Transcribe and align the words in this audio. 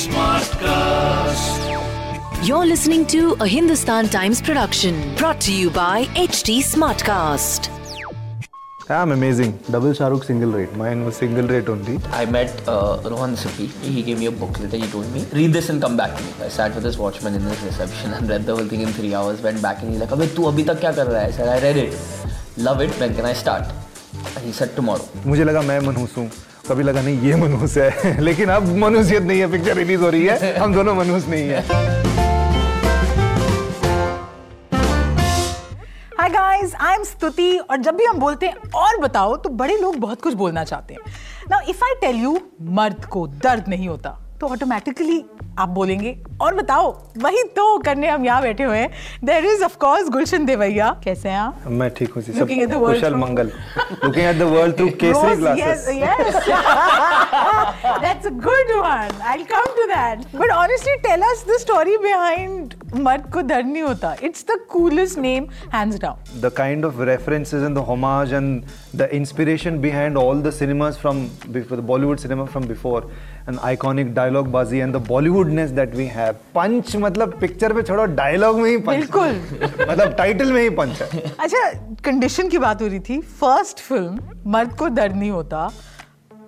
Smartcast. 0.00 1.58
You're 2.46 2.66
listening 2.66 3.04
to 3.06 3.36
a 3.40 3.46
Hindustan 3.46 4.08
Times 4.08 4.40
production 4.40 5.14
brought 5.16 5.40
to 5.40 5.52
you 5.52 5.70
by 5.70 6.04
HT 6.14 6.58
Smartcast. 6.58 7.68
I'm 8.88 9.10
amazing. 9.10 9.58
Double 9.70 9.90
Shahrukh 9.90 10.24
single 10.24 10.52
rate. 10.52 10.72
Mine 10.76 11.04
was 11.04 11.16
single 11.16 11.48
rate 11.48 11.68
only. 11.68 11.98
I 12.12 12.26
met 12.26 12.68
uh, 12.68 13.00
Rohan 13.04 13.34
Sippy. 13.34 13.68
He 13.82 14.02
gave 14.02 14.20
me 14.20 14.26
a 14.26 14.30
booklet 14.30 14.72
and 14.72 14.84
he 14.84 14.88
told 14.90 15.12
me, 15.12 15.24
read 15.32 15.52
this 15.52 15.68
and 15.68 15.82
come 15.82 15.96
back 15.96 16.16
to 16.16 16.22
me. 16.22 16.32
I 16.44 16.48
sat 16.48 16.72
with 16.74 16.84
this 16.84 16.96
watchman 16.96 17.34
in 17.34 17.42
his 17.42 17.60
reception 17.62 18.12
and 18.12 18.28
read 18.28 18.46
the 18.46 18.54
whole 18.54 18.66
thing 18.66 18.82
in 18.82 18.92
three 18.92 19.14
hours. 19.14 19.42
Went 19.42 19.60
back 19.60 19.82
and 19.82 19.90
he's 19.90 19.98
like, 20.00 20.10
Abhi, 20.10 20.32
tu 20.34 20.42
abhi 20.42 20.64
tak 20.64 20.76
kya 20.76 20.94
kar 20.94 21.06
raha 21.06 21.22
hai? 21.22 21.26
I 21.26 21.30
said, 21.32 21.48
I 21.48 21.60
read 21.60 21.76
it. 21.76 21.98
Love 22.56 22.80
it. 22.80 22.90
When 23.00 23.14
can 23.16 23.24
I 23.24 23.32
start? 23.32 23.66
And 24.36 24.44
he 24.44 24.52
said, 24.52 24.76
tomorrow. 24.76 25.08
मुझे 25.26 25.44
लगा 25.44 25.62
मैं 25.62 25.80
मनहूस 25.80 26.16
हूँ 26.16 26.30
कभी 26.70 26.82
लगा 26.82 27.02
नहीं, 27.02 27.20
ये 27.20 27.36
मनुष्य 27.36 27.88
है। 27.88 28.20
लेकिन 28.28 28.48
अब 28.48 28.76
मनुष्यत 28.76 29.22
नहीं 29.22 29.40
है 29.40 29.50
पिक्चर 29.52 29.76
रिलीज़ 29.76 30.00
हो 30.00 30.10
रही 30.10 30.26
है। 30.26 30.56
हम 30.58 30.74
दोनों 30.74 30.94
मनुष्य 30.94 31.30
नहीं 31.30 31.48
है। 31.48 31.60
हाय 36.20 36.28
गाइस 36.28 36.74
आई 36.80 36.94
एम 36.94 37.04
स्तुति 37.04 37.56
और 37.58 37.76
जब 37.76 37.96
भी 37.96 38.04
हम 38.04 38.18
बोलते 38.18 38.46
हैं, 38.46 38.70
और 38.74 38.96
बताओ 39.00 39.36
तो 39.36 39.48
बड़े 39.48 39.76
लोग 39.76 39.96
बहुत 39.96 40.22
कुछ 40.22 40.34
बोलना 40.34 40.64
चाहते 40.64 40.94
हैं। 40.94 41.00
Now 41.50 41.60
if 41.68 41.84
I 41.84 41.94
tell 42.00 42.16
you 42.16 42.38
Mard 42.62 43.04
Ko 43.04 43.26
Dard 43.26 43.68
नहीं 43.68 43.88
होता। 43.88 44.29
तो 44.40 44.46
ऑटोमेटिकली 44.48 45.22
आप 45.58 45.68
बोलेंगे 45.68 46.16
और 46.40 46.54
बताओ 46.54 46.90
वही 47.22 47.42
तो 47.56 47.76
करने 47.84 48.08
हम 48.08 48.24
यहाँ 48.24 48.42
बैठे 48.42 48.64
हुए 48.64 48.78
हैं। 48.78 48.90
There 49.24 49.44
is 49.46 49.64
of course 49.64 50.08
Gulshan 50.10 50.44
Devaiah 50.46 50.88
कैसे 51.04 51.28
हैं 51.28 51.38
आप? 51.38 51.64
मैं 51.68 51.90
ठीक 51.94 52.12
हूँ 52.14 52.22
कुशल 52.86 53.14
मंगल। 53.14 53.50
Looking 54.04 54.24
at 54.26 54.36
the 54.38 54.42
world 54.52 54.76
through 54.78 54.88
kesari 55.02 55.36
glasses 55.36 55.86
that's 58.00 58.26
a 58.26 58.30
good 58.46 58.72
one 58.76 59.20
I 59.22 59.36
will 59.36 59.44
come 59.52 59.66
to 59.76 59.86
that 59.94 60.36
but 60.36 60.50
honestly 60.52 60.96
tell 61.08 61.22
us 61.30 61.44
the 61.48 61.58
story 61.60 61.96
behind 62.04 62.74
Mard 62.96 63.30
Ko 63.32 63.40
Dar 63.40 63.62
Nahin 63.62 63.82
Hota. 63.82 64.14
It's 64.22 64.44
the 64.50 64.58
coolest 64.70 65.18
name 65.18 65.46
hands 65.74 65.98
down 66.00 66.40
the 66.40 66.52
kind 66.56 66.84
of 66.84 67.00
references 67.02 67.62
and 67.62 67.74
the 67.74 67.84
homage 67.88 68.32
and 68.32 68.62
the 68.96 69.08
inspiration 69.12 69.78
behind 69.80 70.16
all 70.16 70.42
the 70.42 70.50
cinemas 70.52 70.98
from 71.00 71.22
before 71.48 71.78
the 71.78 71.84
Bollywood 71.86 72.18
cinema 72.18 72.44
from 72.44 72.66
before 72.68 73.10
an 73.48 73.58
iconic 73.64 74.14
dialogue 74.14 74.50
baazi 74.52 74.78
and 74.78 74.92
the 74.94 75.04
Bollywoodness 75.08 75.70
that 75.70 75.94
we 75.94 76.06
have 76.14 76.32
punch 76.54 76.96
मतलब 76.96 77.38
picture 77.40 77.72
पे 77.72 77.82
छोड़ो 77.82 78.04
dialogue 78.16 78.58
में 78.60 78.70
ही 78.70 78.76
पंच 78.78 78.96
बिल्कुल 78.96 79.88
मतलब 79.90 80.14
title 80.18 80.52
में 80.52 80.62
ही 80.62 80.70
पंच 80.76 81.02
है 81.02 81.22
अच्छा 81.38 81.68
condition 82.04 82.48
की 82.48 82.58
बात 82.58 82.82
हो 82.82 82.86
रही 82.86 83.00
थी 83.08 83.20
फ़र्स्ट 83.40 83.80
फ़िल्म 83.80 84.50
मर्द 84.52 84.76
को 84.78 84.88
डर 84.88 85.12
नहीं 85.14 85.30
होता 85.30 85.70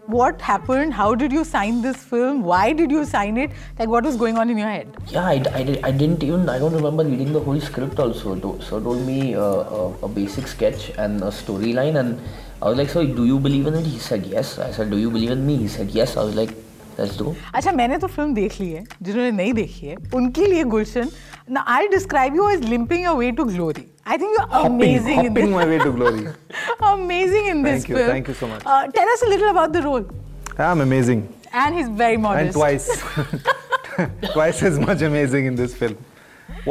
what 0.07 0.41
happened 0.41 0.93
how 0.93 1.13
did 1.21 1.33
you 1.37 1.43
sign 1.43 1.81
this 1.85 1.97
film 2.11 2.41
why 2.49 2.71
did 2.71 2.89
you 2.95 3.03
sign 3.05 3.37
it 3.37 3.51
like 3.79 3.89
what 3.89 4.05
was 4.09 4.15
going 4.15 4.37
on 4.37 4.49
in 4.49 4.57
your 4.57 4.69
head 4.69 4.87
Yeah, 5.11 5.25
I, 5.25 5.41
I, 5.53 5.63
did, 5.63 5.79
I 5.83 5.91
didn't 5.91 6.23
even, 6.23 6.47
I 6.49 6.57
don't 6.59 6.73
remember 6.73 7.03
reading 7.03 7.33
the 7.33 7.39
whole 7.41 7.59
script 7.59 7.99
also. 7.99 8.35
To- 8.35 8.59
So 8.61 8.79
told 8.79 9.05
me 9.05 9.35
uh, 9.35 9.41
a, 9.79 9.81
a 10.03 10.07
basic 10.07 10.47
sketch 10.47 10.91
and 10.97 11.21
a 11.21 11.31
storyline 11.39 11.99
and 11.99 12.19
I 12.61 12.69
was 12.69 12.77
like, 12.77 12.89
so 12.89 13.05
do 13.05 13.25
you 13.25 13.39
believe 13.39 13.67
in 13.67 13.73
it? 13.75 13.85
He 13.85 13.99
said 13.99 14.25
yes. 14.25 14.57
I 14.59 14.71
said, 14.71 14.89
do 14.89 14.97
you 14.97 15.11
believe 15.11 15.31
in 15.31 15.45
me? 15.45 15.57
He 15.57 15.67
said 15.67 15.91
yes. 15.91 16.15
I 16.17 16.23
was 16.23 16.35
like, 16.35 16.53
let's 16.97 17.17
do. 17.17 17.35
अच्छा 17.55 17.71
मैंने 17.71 17.97
तो 17.97 18.07
film 18.07 18.33
देख 18.33 18.59
ली 18.61 18.71
है 18.71 18.83
जिन्होंने 19.01 19.31
नहीं 19.31 19.53
देखी 19.53 19.87
है 19.87 19.95
उनके 20.15 20.45
लिए 20.53 20.63
गुलशन 20.75 21.09
ना 21.57 21.65
I 21.75 21.87
describe 21.87 22.35
you 22.35 22.49
as 22.49 22.63
limping 22.69 23.03
your 23.03 23.15
way 23.17 23.31
to 23.39 23.43
glory 23.51 23.85
I 24.07 24.17
think 24.17 24.31
you 24.39 24.45
are 24.45 24.65
amazing 24.65 25.25
in 25.25 25.33
hopping 25.33 25.55
my 25.57 25.65
way 25.71 25.79
to 25.85 25.91
glory 25.97 26.25
amazing 26.91 27.49
in 27.53 27.63
this 27.67 27.73
Thank 27.73 27.89
you, 27.93 27.97
film 27.97 28.11
thank 28.13 28.29
you 28.31 28.35
so 28.41 28.49
much. 28.53 28.65
uh, 28.75 28.83
tell 28.99 29.13
us 29.15 29.25
a 29.27 29.31
little 29.33 29.49
about 29.55 29.73
the 29.77 29.83
role 29.87 30.05
I'm 30.67 30.83
amazing 30.87 31.23
and 31.63 31.79
he's 31.79 31.89
very 32.03 32.17
modest 32.27 32.43
and 32.43 32.55
twice 32.59 32.87
twice 34.33 34.61
as 34.69 34.79
much 34.85 35.03
amazing 35.09 35.45
in 35.51 35.55
this 35.61 35.75
film 35.81 35.97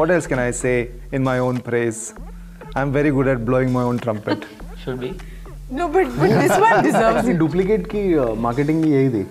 what 0.00 0.10
else 0.16 0.26
can 0.32 0.40
i 0.46 0.50
say 0.60 0.74
in 1.18 1.22
my 1.28 1.36
own 1.46 1.60
praise 1.68 2.00
i'm 2.80 2.92
very 2.96 3.12
good 3.18 3.30
at 3.34 3.44
blowing 3.50 3.72
my 3.76 3.84
own 3.90 3.98
trumpet 4.06 4.44
Should 4.84 5.00
be. 5.04 5.10
no 5.78 5.88
but, 5.94 6.10
but 6.18 6.34
this 6.42 6.54
one 6.66 6.82
deserves 6.88 7.28
it 7.32 7.38
duplicate 7.38 7.86
की 7.94 8.02
marketing 8.46 8.82
भी 8.82 8.90
यही 8.92 9.08
थी 9.14 9.24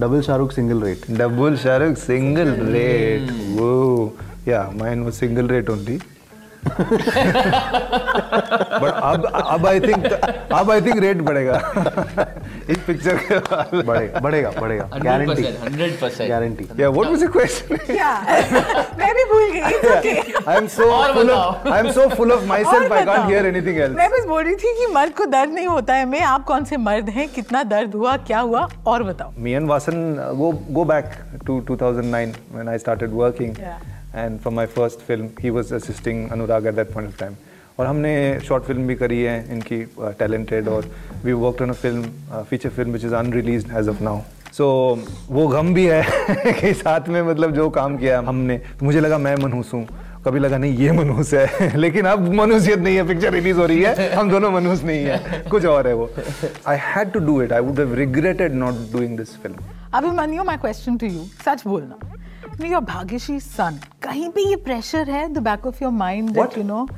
double 0.00 0.20
Shahrukh 0.30 0.52
single 0.52 0.82
rate 0.88 1.06
double 1.22 1.56
shahrukh 1.66 2.00
single 2.08 2.52
rate 2.74 3.30
whoa 3.60 4.12
yeah 4.50 4.74
mine 4.82 5.04
was 5.08 5.20
single 5.24 5.48
rate 5.56 5.70
only 5.76 5.96
But 8.81 8.91
अब 9.03 9.25
अब 9.25 9.65
I 9.67 9.79
think 9.79 10.05
अब 10.05 10.71
I 10.71 10.81
think 10.81 10.99
rate 11.03 11.21
बढ़ेगा 11.29 11.55
इस 12.69 12.77
picture 12.87 13.15
के 13.21 13.39
बढ़ेगा 13.81 14.19
बढ़ेगा 14.19 14.51
बढ़ेगा 14.59 14.83
गारंटी 15.03 15.43
100% 15.43 16.27
गारंटी 16.29 16.67
या 16.81 16.89
व्हाट 16.89 17.07
वाज 17.07 17.23
द 17.23 17.25
क्वेश्चन 17.31 17.93
या 17.95 18.11
मैं 18.99 19.11
भी 19.15 19.23
भूल 19.31 19.45
गई 19.51 19.61
okay 19.91 20.13
I 20.51 20.55
am 20.57 20.67
so 20.75 20.89
full 21.13 21.31
of 21.31 21.67
I 21.69 21.79
am 21.79 21.91
so 21.91 22.07
full 22.15 22.31
of 22.31 22.45
myself 22.63 22.91
I 22.91 23.05
can't 23.05 23.25
hear 23.29 23.45
anything 23.45 23.77
else 23.79 23.95
मैं 23.97 24.09
बस 24.11 24.25
बोल 24.27 24.43
रही 24.43 24.55
थी 24.55 24.73
कि 24.79 24.85
मर्द 24.93 25.13
को 25.17 25.25
दर्द 25.37 25.51
नहीं 25.53 25.67
होता 25.67 25.95
है 25.95 26.05
मैं 26.09 26.21
आप 26.33 26.43
कौन 26.45 26.65
से 26.65 26.77
मर्द 26.89 27.09
हैं 27.17 27.27
कितना 27.33 27.63
दर्द 27.75 27.95
हुआ 27.95 28.15
क्या 28.29 28.39
हुआ 28.39 28.67
और 28.87 29.03
बताओ। 29.03 29.31
मियन 29.47 29.65
Vasan 29.67 29.97
go 30.37 30.51
go 30.69 30.83
back 30.93 31.05
to 31.47 31.59
2009 31.71 32.37
when 32.53 32.69
I 32.69 32.77
started 32.77 33.09
working 33.13 33.59
या 33.61 33.79
and 34.15 34.41
from 34.41 34.55
my 34.55 34.65
first 34.65 34.99
film, 35.07 35.29
he 35.41 35.51
was 35.51 35.71
assisting 35.71 36.29
Anurag 36.29 36.65
at 36.65 36.75
that 36.75 36.93
point 36.93 37.07
of 37.07 37.17
time. 37.23 37.35
और 37.79 37.85
हमने 37.87 38.39
शॉर्ट 38.45 38.63
फ़िल्म 38.63 38.87
भी 38.87 38.95
करी 38.95 39.21
है 39.21 39.35
इनकी 39.53 39.77
टैलेंटेड 40.19 40.67
और 40.67 40.85
we 41.23 41.33
work 41.33 41.61
on 41.61 41.69
a 41.69 41.73
film 41.73 42.43
feature 42.49 42.69
film 42.69 42.91
which 42.91 43.05
is 43.05 43.13
unreleased 43.15 43.65
as 43.77 43.87
of 43.89 44.03
now 44.03 44.21
so 44.57 44.67
वो 45.29 45.47
गम 45.47 45.73
भी 45.73 45.85
है 45.85 46.03
कि 46.59 46.73
साथ 46.73 47.07
में 47.09 47.21
मतलब 47.21 47.53
जो 47.55 47.69
काम 47.79 47.97
किया 47.97 48.19
हमने 48.27 48.57
तो 48.79 48.85
मुझे 48.85 48.99
लगा 48.99 49.17
मैं 49.17 49.35
मनहूस 49.43 49.73
हूँ। 49.73 49.87
कभी 50.25 50.39
लगा 50.39 50.57
नहीं 50.57 50.77
ये 50.77 50.91
मनहूस 50.91 51.33
है। 51.33 51.77
लेकिन 51.83 52.05
अब 52.05 52.27
मनुष्यत 52.33 52.79
नहीं 52.79 52.95
है 52.95 53.07
पिक्चर 53.07 53.33
रिलीज़ 53.33 53.57
हो 53.57 53.65
रही 53.65 53.81
है 53.81 54.13
हम 54.13 54.29
दोनों 54.31 54.51
मनहूस 54.51 54.83
नहीं 54.83 55.03
है। 55.05 55.43
कुछ 55.51 55.65
और 55.65 55.87
है 55.87 55.93
वो। 55.93 56.09
I 56.67 56.77
had 56.81 57.11
to 57.11 57.19
do 57.19 57.41
it 57.41 57.53
I 57.53 57.61
would 57.61 57.79
have 57.79 57.93
regretted 58.03 58.53
not 58.55 58.91
doing 58.93 59.17
this 59.17 59.35
film 59.43 59.65
Abhimanyu 59.93 60.43
my 60.43 60.57
question 60.57 60.97
to 60.97 61.07
you 61.07 61.25
सच 61.45 61.63
बोलना। 61.67 61.99
back 62.51 62.59
to 62.59 62.67
your 62.67 62.81
Bhagyashree's 62.81 63.43
son. 63.43 63.79
कहीं 64.03 64.29
पे 64.29 64.41
ये 64.49 64.55
pressure 64.63 65.05
है 65.09 65.33
the 65.33 65.41
back 65.41 65.65
of 65.65 65.81
your 65.81 65.91
mind 65.91 66.35
what? 66.35 66.51
that 66.51 66.57
you 66.57 66.63
know. 66.63 66.87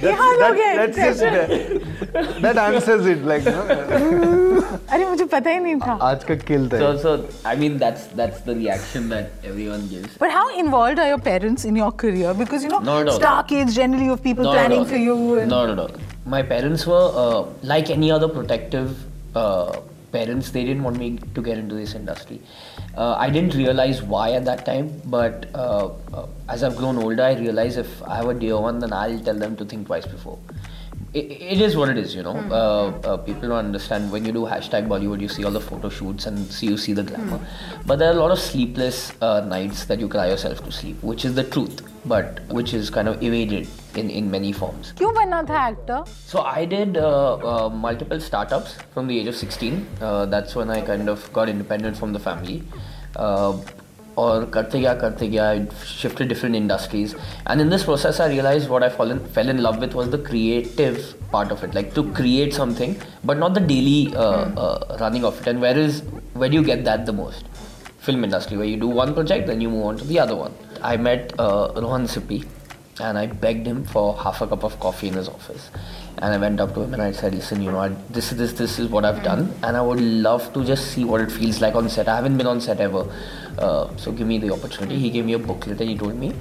that, 0.00 0.16
that, 0.56 2.42
that 2.42 2.58
answers 2.58 3.06
it 3.06 3.24
like 3.24 3.42
अरे 4.90 5.04
मुझे 5.04 5.24
पता 5.24 5.50
ही 5.50 5.58
नहीं 5.60 5.76
था. 5.80 5.98
आज 6.02 6.24
का 6.24 6.34
किल 6.34 6.68
था 6.68 6.78
so 6.78 6.96
so 7.02 7.10
I 7.44 7.54
mean 7.56 7.78
that's 7.78 8.06
that's 8.20 8.40
the 8.40 8.54
reaction 8.54 9.08
that 9.10 9.30
everyone 9.44 9.86
gives. 9.88 10.16
But 10.18 10.30
how 10.30 10.46
involved 10.58 10.98
are 10.98 11.08
your 11.08 11.18
parents 11.18 11.64
in 11.64 11.76
your 11.76 11.92
career? 11.92 12.34
Because 12.34 12.64
you 12.64 12.70
know 12.70 13.10
star 13.10 13.44
kids 13.44 13.74
generally 13.74 14.08
of 14.08 14.22
people 14.22 14.44
planning 14.44 14.84
for 14.84 14.96
you 14.96 15.44
No 15.46 15.66
no 15.66 15.74
no. 15.74 15.88
my 16.26 16.42
parents 16.42 16.86
were 16.86 17.10
uh, 17.14 17.44
like 17.62 17.90
any 17.90 18.10
other 18.10 18.28
protective 18.28 18.96
uh, 19.34 19.80
parents. 20.12 20.50
They 20.50 20.64
didn't 20.64 20.82
want 20.82 20.98
me 20.98 21.18
to 21.34 21.42
get 21.42 21.58
into 21.58 21.74
this 21.74 21.94
industry. 21.94 22.40
Uh, 22.96 23.14
I 23.18 23.30
didn't 23.30 23.54
realize 23.54 24.02
why 24.02 24.32
at 24.32 24.44
that 24.44 24.64
time, 24.64 25.00
but 25.06 25.46
uh, 25.54 25.90
uh, 26.12 26.26
as 26.48 26.62
I've 26.62 26.76
grown 26.76 26.98
older, 26.98 27.22
I 27.22 27.34
realize 27.34 27.76
if 27.76 28.02
I 28.02 28.16
have 28.16 28.28
a 28.28 28.34
dear 28.34 28.58
one, 28.58 28.78
then 28.78 28.92
I'll 28.92 29.20
tell 29.20 29.38
them 29.38 29.56
to 29.56 29.64
think 29.64 29.86
twice 29.86 30.06
before 30.06 30.38
it, 31.12 31.30
it 31.30 31.60
is 31.60 31.76
what 31.76 31.88
it 31.88 31.98
is, 31.98 32.14
you 32.14 32.22
know. 32.22 32.34
Mm. 32.34 32.50
Uh, 32.50 33.08
uh, 33.08 33.16
people 33.16 33.48
don't 33.48 33.64
understand 33.64 34.12
when 34.12 34.24
you 34.24 34.32
do 34.32 34.40
hashtag 34.40 34.86
Bollywood, 34.86 35.20
you 35.20 35.28
see 35.28 35.44
all 35.44 35.50
the 35.50 35.60
photo 35.60 35.88
shoots 35.88 36.26
and 36.26 36.46
see 36.46 36.66
you 36.66 36.76
see 36.76 36.92
the 36.92 37.02
hmm. 37.02 37.08
glamour. 37.08 37.38
Mm. 37.38 37.86
But 37.86 37.98
there 37.98 38.10
are 38.10 38.12
a 38.12 38.20
lot 38.20 38.30
of 38.30 38.38
sleepless 38.38 39.12
uh, 39.20 39.40
nights 39.40 39.86
that 39.86 39.98
you 39.98 40.08
cry 40.08 40.28
yourself 40.28 40.64
to 40.64 40.72
sleep, 40.72 41.02
which 41.02 41.24
is 41.24 41.34
the 41.34 41.44
truth, 41.44 41.82
but 42.04 42.40
which 42.48 42.74
is 42.74 42.90
kind 42.90 43.08
of 43.08 43.22
evaded 43.22 43.66
in, 43.96 44.08
in 44.08 44.30
many 44.30 44.52
forms. 44.52 44.92
You 45.00 45.08
were 45.08 45.26
not 45.26 45.50
actor. 45.50 46.04
So 46.26 46.42
I 46.42 46.64
did 46.64 46.96
uh, 46.96 47.66
uh, 47.66 47.68
multiple 47.70 48.20
startups 48.20 48.76
from 48.94 49.08
the 49.08 49.18
age 49.18 49.26
of 49.26 49.36
16. 49.36 49.86
Uh, 50.00 50.26
that's 50.26 50.54
when 50.54 50.70
I 50.70 50.80
kind 50.80 51.08
of 51.08 51.32
got 51.32 51.48
independent 51.48 51.96
from 51.96 52.12
the 52.12 52.20
family 52.20 52.62
Uh, 54.15 54.21
और 54.21 54.45
करते 54.45 54.79
गया 54.79 54.93
करते 54.93 55.27
गया 55.27 55.45
I 55.51 55.67
shifted 55.85 56.29
different 56.29 56.55
industries 56.55 57.15
and 57.47 57.59
in 57.59 57.69
this 57.69 57.83
process 57.83 58.19
I 58.21 58.27
realized 58.29 58.69
what 58.69 58.81
I 58.81 58.89
fall 58.89 59.11
in, 59.11 59.19
fell 59.19 59.49
in 59.49 59.61
love 59.61 59.79
with 59.79 59.93
was 59.93 60.09
the 60.09 60.17
creative 60.17 61.15
part 61.31 61.51
of 61.51 61.63
it 61.65 61.75
like 61.75 61.93
to 61.95 62.03
create 62.13 62.53
something 62.53 62.95
but 63.25 63.37
not 63.37 63.53
the 63.53 63.59
daily 63.59 64.15
uh, 64.15 64.45
uh, 64.65 64.97
running 65.01 65.25
of 65.25 65.41
it 65.41 65.47
and 65.47 65.59
where 65.59 65.77
is 65.77 66.01
where 66.33 66.47
do 66.47 66.55
you 66.55 66.63
get 66.63 66.85
that 66.85 67.05
the 67.05 67.11
most 67.11 67.43
film 67.99 68.23
industry 68.23 68.55
where 68.55 68.67
you 68.67 68.77
do 68.77 68.87
one 68.87 69.13
project 69.13 69.47
then 69.47 69.59
you 69.59 69.69
move 69.69 69.85
on 69.85 69.97
to 69.97 70.05
the 70.05 70.17
other 70.17 70.35
one 70.35 70.53
I 70.81 70.95
met 70.95 71.33
uh, 71.37 71.73
Rohan 71.75 72.05
Sippy 72.05 72.45
and 72.99 73.17
I 73.17 73.27
begged 73.27 73.67
him 73.67 73.83
for 73.83 74.15
half 74.17 74.41
a 74.41 74.47
cup 74.47 74.63
of 74.63 74.79
coffee 74.79 75.07
in 75.07 75.15
his 75.15 75.27
office. 75.27 75.69
And 76.19 76.33
I 76.33 76.37
went 76.37 76.61
up 76.61 76.73
to 76.75 76.81
him 76.81 76.93
and 76.93 77.01
I 77.01 77.11
said, 77.11 77.35
"Listen, 77.35 77.61
you 77.61 77.71
know, 77.71 77.79
I, 77.79 77.89
this 78.09 78.31
is 78.31 78.37
this 78.37 78.53
this 78.53 78.79
is 78.79 78.87
what 78.89 79.03
I've 79.03 79.21
done, 79.21 79.53
and 79.63 79.75
I 79.75 79.81
would 79.81 79.99
love 79.99 80.53
to 80.53 80.63
just 80.63 80.91
see 80.91 81.03
what 81.03 81.19
it 81.19 81.29
feels 81.29 81.59
like 81.59 81.75
on 81.75 81.89
set. 81.89 82.07
I 82.07 82.15
haven't 82.15 82.37
been 82.37 82.47
on 82.47 82.61
set 82.61 82.79
ever, 82.79 83.05
uh, 83.60 83.96
so 83.96 84.12
give 84.12 84.26
me 84.26 84.38
the 84.38 84.52
opportunity. 84.52 84.98
He 84.98 85.10
gave 85.10 85.24
me 85.24 85.34
a 85.34 85.38
booklet 85.38 85.80
and 85.80 85.90
he 85.90 85.96
told 85.96 86.16
me, 86.16 86.32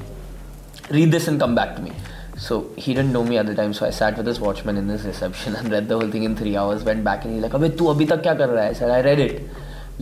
read 0.89 1.12
this 1.12 1.27
and 1.27 1.39
come 1.39 1.56
back 1.56 1.75
to 1.75 1.81
me. 1.81 1.92
So 2.38 2.71
he 2.77 2.94
didn't 2.94 3.12
know 3.12 3.24
me 3.24 3.38
at 3.38 3.45
the 3.45 3.56
time, 3.56 3.74
so 3.74 3.86
I 3.86 3.89
sat 3.89 4.16
with 4.16 4.25
this 4.25 4.39
watchman 4.39 4.77
in 4.77 4.88
this 4.88 5.04
reception 5.04 5.56
and 5.57 5.69
read 5.69 5.88
the 5.89 6.00
whole 6.00 6.10
thing 6.10 6.24
in 6.24 6.36
three 6.36 6.56
hours. 6.56 6.83
Went 6.83 7.04
back 7.04 7.25
and 7.25 7.33
he's 7.33 7.44
like, 7.44 7.51
"Abhi, 7.51 7.77
tu 7.77 7.89
abhi 7.94 8.07
tak 8.07 8.24
kya 8.24 8.38
kar? 8.38 8.57
I 8.57 8.71
said, 8.74 8.89
"I 8.89 9.01
read 9.01 9.19
it, 9.19 9.44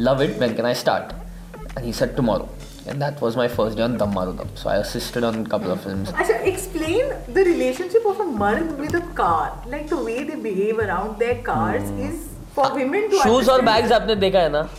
love 0.10 0.22
it. 0.22 0.38
When 0.40 0.56
can 0.56 0.66
I 0.66 0.74
start?" 0.74 1.16
And 1.76 1.84
he 1.84 1.92
said, 1.92 2.16
"Tomorrow." 2.16 2.48
And 2.88 3.02
that 3.02 3.20
was 3.20 3.36
my 3.36 3.48
first 3.48 3.76
day 3.78 3.84
on 3.84 3.98
Dum 3.98 4.14
Maaro 4.14 4.34
Dum. 4.34 4.50
So 4.56 4.70
I 4.70 4.78
assisted 4.78 5.24
on 5.24 5.40
a 5.40 5.50
couple 5.56 5.72
of 5.72 5.82
films. 5.82 6.14
I 6.16 6.24
should 6.24 6.48
explain 6.54 7.10
the 7.28 7.44
relationship 7.44 8.06
of 8.06 8.20
a 8.20 8.26
mard 8.44 8.78
with 8.80 8.94
a 8.94 9.02
car. 9.22 9.62
Like 9.66 9.90
the 9.90 10.02
way 10.10 10.24
they 10.24 10.36
behave 10.36 10.80
around 10.80 11.20
their 11.20 11.42
cars 11.42 11.84
mm. 11.84 12.10
is 12.10 12.30
for 12.54 12.74
women 12.76 13.10
to. 13.10 13.24
Shoes 13.24 13.50
or 13.50 13.62
bags, 13.64 13.90
You 13.90 14.00
have 14.00 14.08
seen. 14.08 14.52
ना? 14.60 14.70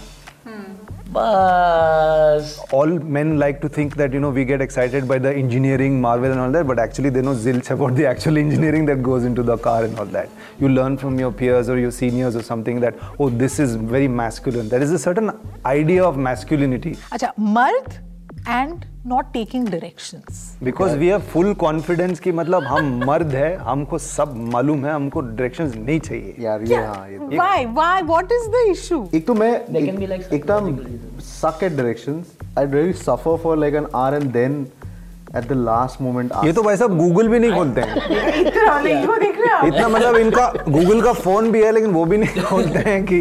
बस 1.15 2.55
all 2.77 2.93
men 3.17 3.33
like 3.39 3.59
to 3.63 3.69
think 3.77 3.95
that 4.01 4.13
you 4.13 4.21
know 4.23 4.29
we 4.37 4.45
get 4.51 4.61
excited 4.65 5.07
by 5.07 5.17
the 5.25 5.33
engineering 5.41 5.99
marvel 6.05 6.31
and 6.35 6.39
all 6.45 6.51
that 6.55 6.67
but 6.71 6.79
actually 6.85 7.11
they 7.17 7.23
know 7.27 7.35
zilch 7.47 7.69
about 7.75 7.95
the 7.95 8.07
actual 8.13 8.37
engineering 8.43 8.85
that 8.91 9.03
goes 9.09 9.27
into 9.31 9.43
the 9.51 9.57
car 9.67 9.83
and 9.89 9.99
all 9.99 10.05
that 10.15 10.29
you 10.59 10.69
learn 10.69 10.97
from 11.03 11.19
your 11.19 11.31
peers 11.41 11.69
or 11.75 11.77
your 11.79 11.91
seniors 11.91 12.35
or 12.35 12.43
something 12.51 12.79
that 12.85 13.03
oh 13.19 13.29
this 13.43 13.59
is 13.59 13.75
very 13.75 14.07
masculine 14.07 14.69
there 14.69 14.81
is 14.87 14.91
a 14.91 15.03
certain 15.05 15.31
idea 15.75 16.09
of 16.09 16.17
masculinity 16.29 16.95
अच्छा 17.11 17.33
मर्द 17.59 17.93
And 18.48 18.84
not 19.06 19.32
taking 19.32 19.68
direction 19.68 20.64
because 20.64 20.96
we 20.98 21.08
have 21.08 21.20
full 21.32 21.52
confidence 21.54 22.20
कि 22.20 22.32
मतलब 22.32 22.64
हम 22.64 22.92
मर्द 23.06 23.34
है 23.34 23.54
हमको 23.56 23.98
सब 23.98 24.34
मालूम 24.52 24.84
है 24.86 24.92
हमको 24.92 25.20
डायरेक्शन 25.20 25.72
नहीं 25.76 25.98
चाहिए। 26.00 26.34
यार 26.40 26.62
ये 26.62 26.76
हाँ 26.76 27.06
why 27.20 27.66
why 27.66 28.02
what 28.02 28.32
is 28.32 28.48
the 28.50 28.64
issue 28.70 29.06
एक 29.14 29.26
तो 29.26 29.34
मैं 29.34 29.52
एकदम 29.76 30.76
suck 31.22 31.64
at 31.64 31.72
directions 31.72 32.36
I 32.58 32.66
really 32.66 32.92
suffer 33.04 33.36
for 33.42 33.56
like 33.58 33.74
an 33.74 33.86
hour 33.96 34.14
and 34.14 34.30
then 34.32 34.66
at 35.36 35.48
the 35.48 35.52
last 35.64 36.00
moment 36.02 36.32
ये 36.44 36.52
तो 36.52 36.62
भाई 36.62 36.76
साहब 36.76 36.96
गूगल 36.98 37.28
भी 37.28 37.38
नहीं 37.38 37.52
खोलते 37.52 37.80
हैं। 37.80 37.96
इतना, 38.40 38.78
नहीं, 38.80 38.94
देख 38.94 39.38
रहे 39.40 39.68
इतना 39.68 39.88
मतलब 39.88 40.16
इनका 40.16 40.46
गूगल 40.68 41.02
का 41.02 41.12
फ़ोन 41.12 41.50
भी 41.52 41.62
है 41.62 41.72
लेकिन 41.72 41.90
वो 41.90 42.04
भी 42.04 42.16
नहीं 42.18 42.42
खोलते 42.42 42.78
हैं 42.78 43.02
कि 43.04 43.20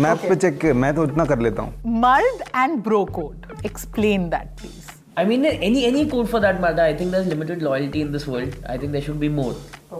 मैप 0.00 0.18
पे 0.28 0.34
चेक 0.36 0.64
मैं 0.82 0.94
तो 0.94 1.04
इतना 1.04 1.24
कर 1.24 1.38
लेता 1.46 1.62
हूँ 1.62 2.00
Mard 2.04 2.42
and 2.62 2.82
bro 2.86 3.00
code. 3.18 3.46
Explain 3.68 4.28
that, 4.30 4.56
please. 4.60 4.88
I 5.16 5.24
mean, 5.30 5.44
any 5.46 5.84
any 5.88 6.00
code 6.14 6.28
for 6.30 6.40
that 6.44 6.60
matter. 6.64 6.82
I 6.84 6.94
think 7.00 7.12
there's 7.16 7.28
limited 7.32 7.60
loyalty 7.66 8.00
in 8.06 8.10
this 8.16 8.26
world. 8.32 8.56
I 8.74 8.76
think 8.78 8.96
there 8.96 9.04
should 9.08 9.20
be 9.20 9.28
more. 9.36 9.52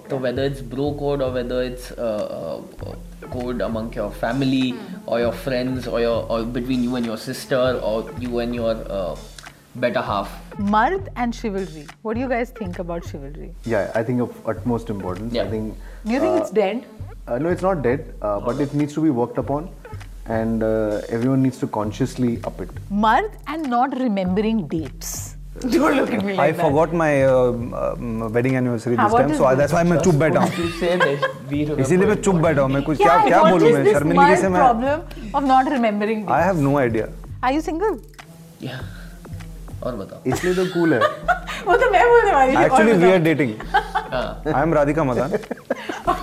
So 0.08 0.16
whether 0.24 0.46
it's 0.52 0.64
bro 0.72 0.88
code 1.02 1.22
or 1.26 1.30
whether 1.36 1.60
it's 1.66 1.92
uh, 1.92 2.56
uh, 2.86 3.28
code 3.36 3.60
among 3.68 3.92
your 4.00 4.10
family 4.24 4.74
or 5.06 5.20
your 5.20 5.30
friends 5.44 5.86
or 5.86 6.00
your 6.06 6.16
or 6.36 6.42
between 6.58 6.82
you 6.88 6.96
and 6.96 7.06
your 7.12 7.20
sister 7.28 7.62
or 7.92 7.94
you 8.26 8.40
and 8.46 8.54
your 8.62 8.74
uh, 8.98 9.14
better 9.76 10.02
half. 10.08 10.34
Mard 10.58 11.08
and 11.16 11.34
chivalry. 11.34 11.86
What 12.02 12.14
do 12.14 12.20
you 12.20 12.28
guys 12.28 12.50
think 12.58 12.80
about 12.86 13.06
chivalry? 13.12 13.52
yeah 13.76 13.92
I 13.94 14.02
think 14.10 14.20
of 14.26 14.34
utmost 14.54 14.90
importance 14.90 15.32
Yeah. 15.40 15.44
I 15.44 15.50
think 15.54 15.74
Do 16.04 16.12
you 16.12 16.20
think 16.26 16.38
uh, 16.38 16.42
it's 16.42 16.50
dead? 16.58 16.84
Uh, 17.27 17.37
no, 17.37 17.49
it's 17.49 17.61
not 17.61 17.81
dead, 17.83 18.13
uh, 18.21 18.39
but 18.39 18.59
it 18.59 18.73
needs 18.73 18.93
to 18.93 19.01
be 19.01 19.09
worked 19.11 19.37
upon, 19.37 19.69
and 20.27 20.63
uh, 20.63 21.01
everyone 21.09 21.43
needs 21.43 21.59
to 21.59 21.67
consciously 21.67 22.39
up 22.43 22.59
it. 22.61 22.69
Mard 22.89 23.31
and 23.47 23.69
not 23.69 23.95
remembering 23.99 24.67
dates. 24.67 25.35
Don't 25.61 25.95
look 25.97 26.11
at 26.13 26.23
me 26.25 26.33
like 26.33 26.39
I 26.39 26.51
that. 26.51 26.61
forgot 26.65 26.93
my 26.93 27.23
uh, 27.25 27.51
um, 27.83 28.31
wedding 28.33 28.55
anniversary 28.55 28.95
हाँ, 28.95 29.05
this 29.07 29.13
what 29.13 29.21
time, 29.21 29.31
is 29.31 29.37
so 29.37 29.45
I, 29.45 29.53
this? 29.55 29.59
that's 29.61 29.73
why 29.77 29.83
मैं 29.91 29.97
चुप 30.03 30.15
बैठा 30.21 30.39
हूँ 30.43 30.49
You 30.57 30.69
say 30.79 30.91
this. 31.01 31.25
We 31.51 31.59
remember 31.65 31.81
इसीलिए 31.85 32.07
मैं 32.07 32.15
it. 32.15 32.23
चुप 32.27 32.35
बैठा 32.45 32.61
हूँ 32.61 32.69
मैं 32.75 32.81
कुछ 32.83 32.97
क्या 32.97 33.13
Yeah, 33.15 33.27
क्या 33.27 33.41
what 33.41 33.51
बोलूँ 33.51 33.69
is 33.69 33.75
मैं 33.75 33.83
this 33.83 33.93
शर्मिंदगी 33.97 34.25
Mard 34.25 34.39
से 34.41 34.49
मैं 34.49 34.61
problem 34.61 35.35
of 35.39 35.49
not 35.51 35.71
remembering 35.75 36.21
I 36.23 36.25
dates? 36.31 36.45
have 36.49 36.61
no 36.69 36.77
idea 36.83 37.09
Are 37.43 37.51
you 37.57 37.61
single? 37.69 37.99
Yeah. 38.69 38.79
और 39.83 39.95
बताओ 39.95 40.19
इसलिए 40.33 40.53
तो 40.55 40.65
cool 40.77 40.93
है. 40.93 40.99
वो 41.67 41.75
तो 41.77 41.91
मैं 41.91 42.03
बोलने 42.13 42.31
वाली 42.31 42.51
थी, 42.51 42.55
और 42.55 42.69
actually 42.69 42.93
we 42.93 42.99
बताओ। 42.99 43.17
are 43.17 43.23
dating 43.29 43.51
I 44.55 44.61
am 44.63 44.73
Radhika 44.79 45.05
Madan 45.11 45.29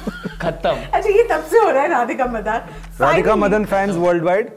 खत्म 0.42 0.76
अच्छा 0.94 1.10
ये 1.10 1.24
तब 1.32 1.44
से 1.52 1.60
हो 1.66 1.70
रहा 1.70 1.84
है 1.84 1.90
Radhika 1.90 2.26
Madan 2.38 2.62
Radhika 3.00 3.00
Finally, 3.04 3.40
Madan 3.44 3.66
fans 3.76 3.98
worldwide 4.08 4.52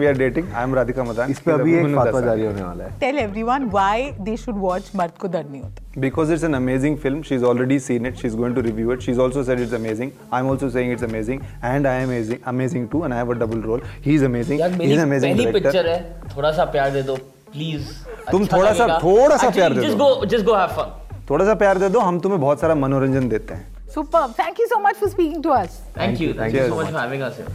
we 0.00 0.06
are 0.08 0.14
dating 0.18 0.48
I 0.58 0.62
am 0.66 0.74
Radhika 0.78 1.04
Madan 1.06 1.30
इस 1.30 1.38
पे 1.46 1.52
अभी 1.52 1.72
एक 1.78 1.86
फातवा 1.96 2.20
जारी 2.20 2.44
होने 2.46 2.62
वाला 2.62 2.84
है. 2.84 2.90
Tell 3.00 3.16
everyone 3.22 3.64
why 3.76 3.94
they 4.28 4.34
should 4.42 4.58
watch 4.64 4.90
मर्द 4.96 5.12
को 5.20 5.28
दर्द 5.28 5.50
नहीं 5.50 5.62
होता 5.62 6.00
because 6.04 6.30
it's 6.34 6.44
an 6.48 6.54
amazing 6.58 6.96
film 7.04 7.22
she's 7.30 7.46
already 7.52 7.78
seen 7.86 8.06
it 8.10 8.20
she's 8.22 8.36
going 8.42 8.54
to 8.58 8.62
review 8.66 8.92
it 8.96 9.02
she's 9.06 9.22
also 9.24 9.42
said 9.48 9.62
it's 9.64 9.74
amazing 9.78 10.12
I'm 10.38 10.50
also 10.52 10.68
saying 10.76 10.92
it's 10.96 11.06
amazing 11.08 11.40
and 11.72 11.88
I 11.92 11.94
am 12.02 12.10
amazing 12.10 12.40
amazing 12.54 12.86
too 12.94 13.02
and 13.08 13.16
I 13.16 13.18
have 13.22 13.32
a 13.34 13.38
double 13.42 13.64
role 13.72 13.82
he's 14.06 14.26
amazing 14.28 14.60
यार 14.60 14.76
मेरी 14.78 14.92
he's 14.92 15.02
an 15.02 15.06
amazing 15.08 15.34
पहली 15.34 15.44
director 15.48 15.62
picture 15.62 15.88
है 15.88 15.98
थोड़ा 16.36 16.52
सा 16.60 16.64
प्यार 16.76 16.90
दे 16.98 17.02
दो 17.10 17.16
please 17.52 17.90
तुम 18.30 18.46
थोड़ा 18.52 18.72
सा- 18.80 19.02
थोड़ा 19.02 19.36
सा 19.36 19.50
प्यार 19.58 19.74
दे 19.74 19.80
जस्ट 19.86 19.96
दो। 19.98 20.14
Go 20.14 20.26
just 20.34 20.44
go 20.46 20.54
have 20.56 20.76
fun 20.78 20.96
थोड़ा 21.30 21.44
सा 21.44 21.54
प्यार 21.64 21.78
दे 21.78 21.88
दो 21.96 22.00
हम 22.10 22.20
तुम्हें 22.20 22.40
बहुत 22.40 22.60
सारा 22.60 22.74
मनोरंजन 22.86 23.28
देते 23.28 23.54
हैं 23.54 23.66
Super. 23.90 24.28
Thank 24.36 24.58
you 24.58 24.68
so 24.68 24.78
much 24.80 24.96
for 24.96 25.08
speaking 25.08 25.42
to 25.42 25.50
us. 25.50 25.80
Thank 25.94 26.20
you. 26.20 26.32
Thank 26.34 26.54
you 26.54 26.68
so 26.68 26.76
much 26.76 26.90
for 26.90 26.98
having 26.98 27.22
us 27.22 27.36
here. 27.36 27.48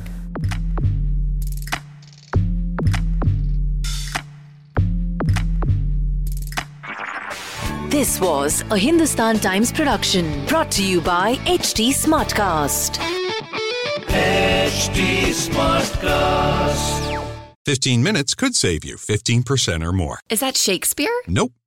This 7.89 8.19
was 8.19 8.61
a 8.71 8.77
Hindustan 8.77 9.39
Times 9.39 9.71
production 9.71 10.45
brought 10.47 10.69
to 10.71 10.83
you 10.83 10.99
by 10.99 11.35
HT 11.45 11.91
Smartcast. 11.91 12.97
HT 14.09 15.29
Smartcast. 15.31 17.05
15 17.65 18.03
minutes 18.03 18.35
could 18.35 18.53
save 18.53 18.83
you 18.83 18.97
15% 18.97 19.83
or 19.83 19.93
more. 19.93 20.19
Is 20.29 20.41
that 20.41 20.57
Shakespeare? 20.57 21.09
Nope, 21.27 21.53